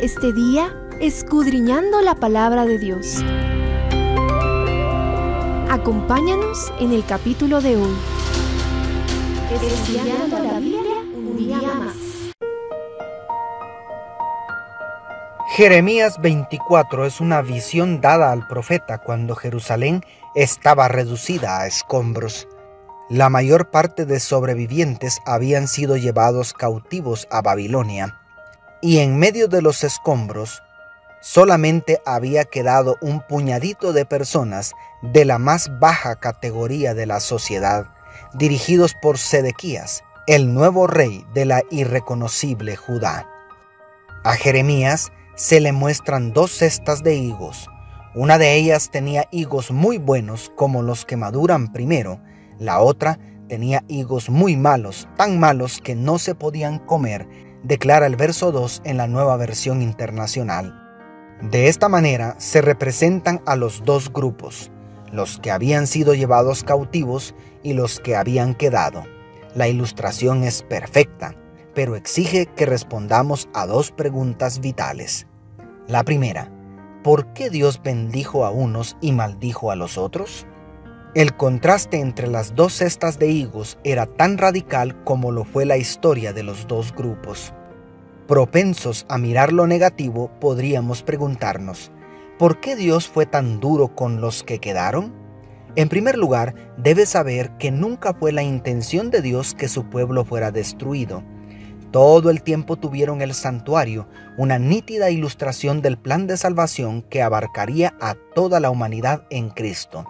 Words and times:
este 0.00 0.32
día 0.32 0.74
escudriñando 1.00 2.00
la 2.02 2.14
palabra 2.14 2.64
de 2.64 2.78
Dios. 2.78 3.24
Acompáñanos 5.70 6.72
en 6.80 6.92
el 6.92 7.04
capítulo 7.04 7.60
de 7.60 7.76
hoy. 7.76 7.96
Estudiando 9.52 10.38
la 10.38 10.58
Biblia 10.58 10.96
un 11.14 11.36
día 11.36 11.58
más. 11.58 11.96
Jeremías 15.56 16.20
24 16.20 17.06
es 17.06 17.20
una 17.20 17.42
visión 17.42 18.00
dada 18.00 18.30
al 18.30 18.46
profeta 18.46 18.98
cuando 18.98 19.34
Jerusalén 19.34 20.04
estaba 20.34 20.88
reducida 20.88 21.60
a 21.60 21.66
escombros. 21.66 22.46
La 23.10 23.28
mayor 23.28 23.70
parte 23.70 24.04
de 24.04 24.20
sobrevivientes 24.20 25.20
habían 25.26 25.66
sido 25.66 25.96
llevados 25.96 26.52
cautivos 26.52 27.26
a 27.30 27.40
Babilonia, 27.40 28.20
y 28.80 28.98
en 28.98 29.18
medio 29.18 29.48
de 29.48 29.62
los 29.62 29.84
escombros 29.84 30.62
solamente 31.20 32.00
había 32.06 32.44
quedado 32.44 32.96
un 33.00 33.20
puñadito 33.20 33.92
de 33.92 34.06
personas 34.06 34.74
de 35.02 35.24
la 35.24 35.38
más 35.38 35.78
baja 35.80 36.16
categoría 36.16 36.94
de 36.94 37.06
la 37.06 37.20
sociedad, 37.20 37.86
dirigidos 38.34 38.94
por 38.94 39.18
Sedequías, 39.18 40.04
el 40.26 40.52
nuevo 40.54 40.86
rey 40.86 41.24
de 41.34 41.44
la 41.44 41.62
irreconocible 41.70 42.76
Judá. 42.76 43.28
A 44.24 44.34
Jeremías 44.34 45.10
se 45.34 45.60
le 45.60 45.72
muestran 45.72 46.32
dos 46.32 46.50
cestas 46.50 47.02
de 47.02 47.14
higos. 47.14 47.68
Una 48.14 48.38
de 48.38 48.56
ellas 48.56 48.90
tenía 48.90 49.26
higos 49.30 49.70
muy 49.70 49.98
buenos 49.98 50.52
como 50.56 50.82
los 50.82 51.04
que 51.04 51.16
maduran 51.16 51.72
primero, 51.72 52.20
la 52.58 52.80
otra 52.80 53.18
tenía 53.48 53.84
higos 53.88 54.28
muy 54.28 54.56
malos, 54.56 55.08
tan 55.16 55.38
malos 55.38 55.80
que 55.82 55.94
no 55.94 56.18
se 56.18 56.34
podían 56.34 56.78
comer, 56.80 57.26
declara 57.68 58.06
el 58.06 58.16
verso 58.16 58.50
2 58.50 58.80
en 58.84 58.96
la 58.96 59.06
nueva 59.06 59.36
versión 59.36 59.82
internacional. 59.82 60.74
De 61.42 61.68
esta 61.68 61.90
manera 61.90 62.34
se 62.38 62.62
representan 62.62 63.42
a 63.44 63.56
los 63.56 63.84
dos 63.84 64.10
grupos, 64.10 64.70
los 65.12 65.38
que 65.38 65.50
habían 65.50 65.86
sido 65.86 66.14
llevados 66.14 66.64
cautivos 66.64 67.34
y 67.62 67.74
los 67.74 68.00
que 68.00 68.16
habían 68.16 68.54
quedado. 68.54 69.04
La 69.54 69.68
ilustración 69.68 70.44
es 70.44 70.62
perfecta, 70.62 71.34
pero 71.74 71.94
exige 71.94 72.46
que 72.46 72.64
respondamos 72.64 73.50
a 73.52 73.66
dos 73.66 73.92
preguntas 73.92 74.60
vitales. 74.60 75.26
La 75.86 76.04
primera, 76.04 76.50
¿por 77.04 77.34
qué 77.34 77.50
Dios 77.50 77.82
bendijo 77.82 78.46
a 78.46 78.50
unos 78.50 78.96
y 79.02 79.12
maldijo 79.12 79.70
a 79.70 79.76
los 79.76 79.98
otros? 79.98 80.46
El 81.14 81.36
contraste 81.36 82.00
entre 82.00 82.28
las 82.28 82.54
dos 82.54 82.72
cestas 82.74 83.18
de 83.18 83.28
higos 83.28 83.78
era 83.84 84.06
tan 84.06 84.38
radical 84.38 85.04
como 85.04 85.32
lo 85.32 85.44
fue 85.44 85.66
la 85.66 85.76
historia 85.76 86.32
de 86.32 86.42
los 86.42 86.66
dos 86.66 86.94
grupos. 86.94 87.52
Propensos 88.28 89.06
a 89.08 89.16
mirar 89.16 89.54
lo 89.54 89.66
negativo, 89.66 90.30
podríamos 90.38 91.02
preguntarnos, 91.02 91.90
¿por 92.38 92.60
qué 92.60 92.76
Dios 92.76 93.08
fue 93.08 93.24
tan 93.24 93.58
duro 93.58 93.94
con 93.94 94.20
los 94.20 94.42
que 94.42 94.58
quedaron? 94.58 95.14
En 95.76 95.88
primer 95.88 96.18
lugar, 96.18 96.54
debes 96.76 97.08
saber 97.08 97.52
que 97.52 97.70
nunca 97.70 98.12
fue 98.12 98.32
la 98.32 98.42
intención 98.42 99.08
de 99.10 99.22
Dios 99.22 99.54
que 99.54 99.66
su 99.66 99.88
pueblo 99.88 100.26
fuera 100.26 100.50
destruido. 100.50 101.22
Todo 101.90 102.28
el 102.28 102.42
tiempo 102.42 102.76
tuvieron 102.76 103.22
el 103.22 103.32
santuario, 103.32 104.06
una 104.36 104.58
nítida 104.58 105.08
ilustración 105.08 105.80
del 105.80 105.96
plan 105.96 106.26
de 106.26 106.36
salvación 106.36 107.00
que 107.00 107.22
abarcaría 107.22 107.94
a 107.98 108.14
toda 108.34 108.60
la 108.60 108.68
humanidad 108.68 109.24
en 109.30 109.48
Cristo 109.48 110.06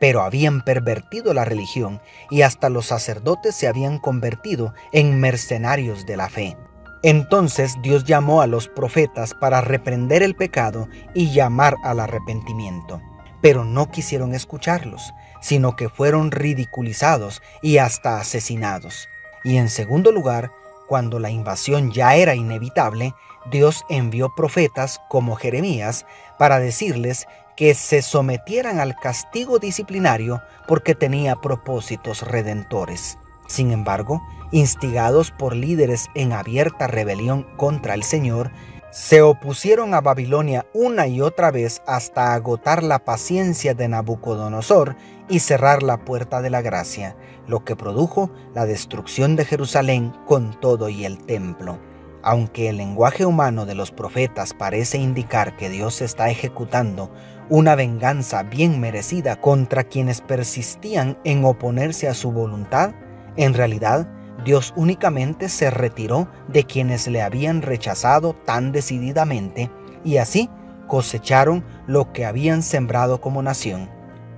pero 0.00 0.22
habían 0.22 0.62
pervertido 0.62 1.34
la 1.34 1.44
religión 1.44 2.00
y 2.30 2.42
hasta 2.42 2.68
los 2.68 2.86
sacerdotes 2.86 3.56
se 3.56 3.66
habían 3.66 3.98
convertido 3.98 4.72
en 4.92 5.18
mercenarios 5.18 6.06
de 6.06 6.16
la 6.16 6.28
fe. 6.28 6.56
Entonces 7.02 7.76
Dios 7.80 8.04
llamó 8.04 8.42
a 8.42 8.46
los 8.46 8.66
profetas 8.66 9.34
para 9.34 9.60
reprender 9.60 10.22
el 10.22 10.34
pecado 10.34 10.88
y 11.14 11.30
llamar 11.30 11.76
al 11.84 12.00
arrepentimiento, 12.00 13.00
pero 13.40 13.64
no 13.64 13.90
quisieron 13.90 14.34
escucharlos, 14.34 15.12
sino 15.40 15.76
que 15.76 15.88
fueron 15.88 16.32
ridiculizados 16.32 17.40
y 17.62 17.78
hasta 17.78 18.18
asesinados. 18.18 19.08
Y 19.44 19.58
en 19.58 19.68
segundo 19.68 20.10
lugar, 20.10 20.50
cuando 20.88 21.20
la 21.20 21.30
invasión 21.30 21.92
ya 21.92 22.16
era 22.16 22.34
inevitable, 22.34 23.14
Dios 23.50 23.84
envió 23.88 24.34
profetas 24.34 25.00
como 25.08 25.36
Jeremías 25.36 26.04
para 26.38 26.58
decirles 26.58 27.26
que 27.56 27.74
se 27.74 28.02
sometieran 28.02 28.80
al 28.80 28.96
castigo 28.96 29.58
disciplinario 29.58 30.42
porque 30.66 30.94
tenía 30.94 31.36
propósitos 31.36 32.22
redentores. 32.22 33.18
Sin 33.48 33.72
embargo, 33.72 34.22
instigados 34.52 35.32
por 35.32 35.56
líderes 35.56 36.06
en 36.14 36.32
abierta 36.32 36.86
rebelión 36.86 37.44
contra 37.56 37.94
el 37.94 38.04
Señor, 38.04 38.52
se 38.90 39.20
opusieron 39.20 39.92
a 39.92 40.00
Babilonia 40.00 40.66
una 40.72 41.06
y 41.06 41.20
otra 41.20 41.50
vez 41.50 41.82
hasta 41.86 42.34
agotar 42.34 42.82
la 42.82 43.04
paciencia 43.04 43.74
de 43.74 43.88
Nabucodonosor 43.88 44.96
y 45.28 45.40
cerrar 45.40 45.82
la 45.82 46.04
puerta 46.04 46.40
de 46.40 46.50
la 46.50 46.62
gracia, 46.62 47.16
lo 47.46 47.64
que 47.64 47.76
produjo 47.76 48.30
la 48.54 48.64
destrucción 48.64 49.36
de 49.36 49.44
Jerusalén 49.44 50.14
con 50.26 50.58
todo 50.58 50.88
y 50.88 51.04
el 51.04 51.18
templo. 51.18 51.78
Aunque 52.22 52.68
el 52.68 52.78
lenguaje 52.78 53.26
humano 53.26 53.66
de 53.66 53.74
los 53.74 53.90
profetas 53.90 54.54
parece 54.54 54.98
indicar 54.98 55.56
que 55.56 55.68
Dios 55.68 56.00
está 56.02 56.30
ejecutando 56.30 57.10
una 57.48 57.74
venganza 57.74 58.42
bien 58.42 58.80
merecida 58.80 59.40
contra 59.40 59.84
quienes 59.84 60.20
persistían 60.20 61.18
en 61.24 61.44
oponerse 61.44 62.08
a 62.08 62.14
su 62.14 62.32
voluntad, 62.32 62.92
en 63.38 63.54
realidad 63.54 64.06
Dios 64.44 64.74
únicamente 64.76 65.48
se 65.48 65.70
retiró 65.70 66.28
de 66.48 66.64
quienes 66.64 67.08
le 67.08 67.22
habían 67.22 67.62
rechazado 67.62 68.34
tan 68.34 68.72
decididamente 68.72 69.70
y 70.04 70.18
así 70.18 70.50
cosecharon 70.86 71.64
lo 71.86 72.12
que 72.12 72.26
habían 72.26 72.62
sembrado 72.62 73.20
como 73.20 73.42
nación. 73.42 73.88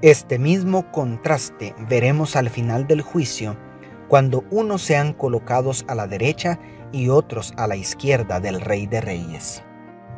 Este 0.02 0.38
mismo 0.38 0.90
contraste 0.92 1.74
veremos 1.88 2.36
al 2.36 2.50
final 2.50 2.86
del 2.86 3.02
juicio, 3.02 3.56
cuando 4.08 4.44
unos 4.50 4.82
sean 4.82 5.12
colocados 5.12 5.84
a 5.88 5.94
la 5.94 6.06
derecha 6.06 6.58
y 6.92 7.08
otros 7.08 7.52
a 7.56 7.66
la 7.66 7.76
izquierda 7.76 8.40
del 8.40 8.60
Rey 8.60 8.86
de 8.86 9.00
Reyes. 9.00 9.62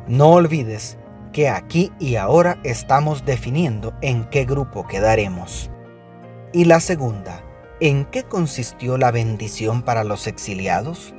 No 0.07 0.31
olvides 0.31 0.97
que 1.31 1.49
aquí 1.49 1.91
y 1.99 2.15
ahora 2.15 2.59
estamos 2.63 3.25
definiendo 3.25 3.93
en 4.01 4.25
qué 4.29 4.45
grupo 4.45 4.87
quedaremos. 4.87 5.69
Y 6.53 6.65
la 6.65 6.79
segunda, 6.79 7.42
¿en 7.83 8.05
qué 8.05 8.23
consistió 8.23 8.97
la 8.97 9.11
bendición 9.11 9.81
para 9.81 10.05
los 10.05 10.25
exiliados? 10.27 11.13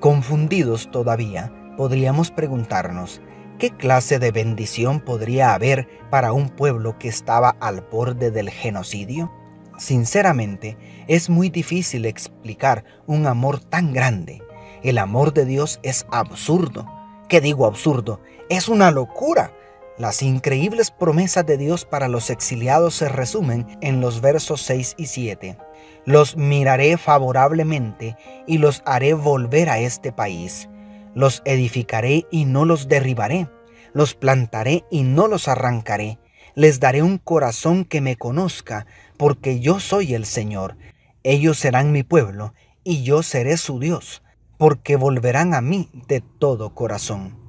Confundidos 0.00 0.90
todavía, 0.90 1.52
podríamos 1.76 2.30
preguntarnos, 2.30 3.20
¿qué 3.58 3.68
clase 3.68 4.18
de 4.18 4.30
bendición 4.30 5.00
podría 5.00 5.52
haber 5.52 5.86
para 6.08 6.32
un 6.32 6.48
pueblo 6.48 6.98
que 6.98 7.08
estaba 7.08 7.50
al 7.60 7.82
borde 7.82 8.30
del 8.30 8.48
genocidio? 8.48 9.30
Sinceramente, 9.76 10.78
es 11.06 11.28
muy 11.28 11.50
difícil 11.50 12.06
explicar 12.06 12.84
un 13.06 13.26
amor 13.26 13.60
tan 13.60 13.92
grande. 13.92 14.42
El 14.82 14.96
amor 14.96 15.34
de 15.34 15.44
Dios 15.44 15.80
es 15.82 16.06
absurdo. 16.10 16.86
¿Qué 17.28 17.42
digo 17.42 17.66
absurdo? 17.66 18.22
Es 18.48 18.70
una 18.70 18.90
locura. 18.90 19.52
Las 19.98 20.20
increíbles 20.20 20.90
promesas 20.90 21.46
de 21.46 21.56
Dios 21.56 21.86
para 21.86 22.08
los 22.08 22.28
exiliados 22.28 22.94
se 22.94 23.08
resumen 23.08 23.78
en 23.80 24.02
los 24.02 24.20
versos 24.20 24.60
6 24.60 24.94
y 24.98 25.06
7. 25.06 25.56
Los 26.04 26.36
miraré 26.36 26.98
favorablemente 26.98 28.16
y 28.46 28.58
los 28.58 28.82
haré 28.84 29.14
volver 29.14 29.70
a 29.70 29.78
este 29.78 30.12
país. 30.12 30.68
Los 31.14 31.40
edificaré 31.46 32.26
y 32.30 32.44
no 32.44 32.66
los 32.66 32.88
derribaré. 32.88 33.48
Los 33.94 34.14
plantaré 34.14 34.84
y 34.90 35.02
no 35.02 35.28
los 35.28 35.48
arrancaré. 35.48 36.18
Les 36.54 36.78
daré 36.78 37.02
un 37.02 37.16
corazón 37.16 37.86
que 37.86 38.02
me 38.02 38.16
conozca, 38.16 38.86
porque 39.16 39.60
yo 39.60 39.80
soy 39.80 40.12
el 40.12 40.26
Señor. 40.26 40.76
Ellos 41.22 41.58
serán 41.58 41.90
mi 41.90 42.02
pueblo 42.02 42.52
y 42.84 43.02
yo 43.02 43.22
seré 43.22 43.56
su 43.56 43.80
Dios, 43.80 44.22
porque 44.58 44.96
volverán 44.96 45.54
a 45.54 45.62
mí 45.62 45.88
de 46.06 46.20
todo 46.20 46.74
corazón. 46.74 47.45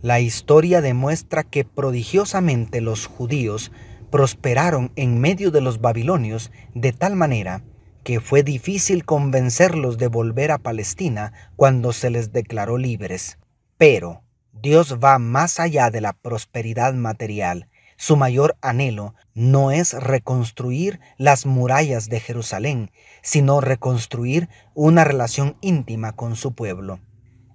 La 0.00 0.20
historia 0.20 0.80
demuestra 0.80 1.42
que 1.42 1.64
prodigiosamente 1.64 2.80
los 2.80 3.06
judíos 3.06 3.72
prosperaron 4.12 4.92
en 4.94 5.20
medio 5.20 5.50
de 5.50 5.60
los 5.60 5.80
babilonios 5.80 6.52
de 6.72 6.92
tal 6.92 7.16
manera 7.16 7.64
que 8.04 8.20
fue 8.20 8.44
difícil 8.44 9.04
convencerlos 9.04 9.98
de 9.98 10.06
volver 10.06 10.52
a 10.52 10.58
Palestina 10.58 11.32
cuando 11.56 11.92
se 11.92 12.10
les 12.10 12.32
declaró 12.32 12.78
libres. 12.78 13.38
Pero 13.76 14.22
Dios 14.52 14.98
va 15.02 15.18
más 15.18 15.58
allá 15.58 15.90
de 15.90 16.00
la 16.00 16.12
prosperidad 16.12 16.94
material. 16.94 17.68
Su 17.96 18.16
mayor 18.16 18.56
anhelo 18.60 19.16
no 19.34 19.72
es 19.72 19.94
reconstruir 19.94 21.00
las 21.16 21.44
murallas 21.44 22.08
de 22.08 22.20
Jerusalén, 22.20 22.92
sino 23.20 23.60
reconstruir 23.60 24.48
una 24.74 25.02
relación 25.02 25.56
íntima 25.60 26.12
con 26.12 26.36
su 26.36 26.54
pueblo. 26.54 27.00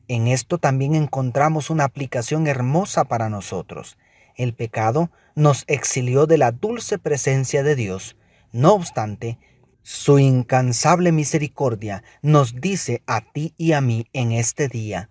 En 0.08 0.28
esto 0.28 0.58
también 0.58 0.96
encontramos 0.96 1.70
una 1.70 1.86
aplicación 1.86 2.48
hermosa 2.48 3.06
para 3.06 3.30
nosotros. 3.30 3.98
El 4.36 4.54
pecado 4.54 5.12
nos 5.36 5.64
exilió 5.68 6.26
de 6.26 6.38
la 6.38 6.52
dulce 6.52 6.98
presencia 6.98 7.64
de 7.64 7.76
Dios. 7.76 8.16
No 8.52 8.74
obstante, 8.74 9.38
su 9.82 10.20
incansable 10.20 11.12
misericordia 11.12 12.04
nos 12.22 12.60
dice 12.60 13.02
a 13.06 13.22
ti 13.22 13.54
y 13.58 13.74
a 13.74 13.82
mí 13.82 14.08
en 14.14 14.32
este 14.32 14.68
día, 14.68 15.10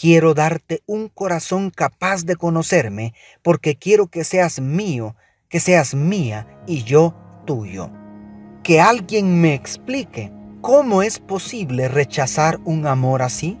Quiero 0.00 0.32
darte 0.32 0.82
un 0.86 1.10
corazón 1.10 1.68
capaz 1.68 2.24
de 2.24 2.34
conocerme 2.34 3.12
porque 3.42 3.76
quiero 3.76 4.06
que 4.06 4.24
seas 4.24 4.58
mío, 4.58 5.14
que 5.50 5.60
seas 5.60 5.94
mía 5.94 6.46
y 6.66 6.84
yo 6.84 7.14
tuyo. 7.44 7.90
Que 8.62 8.80
alguien 8.80 9.42
me 9.42 9.52
explique 9.52 10.32
cómo 10.62 11.02
es 11.02 11.18
posible 11.18 11.88
rechazar 11.88 12.60
un 12.64 12.86
amor 12.86 13.20
así. 13.20 13.60